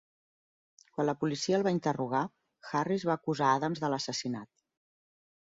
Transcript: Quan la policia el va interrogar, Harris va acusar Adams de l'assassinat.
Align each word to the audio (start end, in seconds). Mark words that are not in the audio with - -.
Quan 0.95 1.07
la 1.09 1.13
policia 1.23 1.59
el 1.59 1.65
va 1.67 1.73
interrogar, 1.75 2.21
Harris 2.81 3.05
va 3.11 3.17
acusar 3.21 3.51
Adams 3.59 3.85
de 3.85 3.93
l'assassinat. 3.97 4.53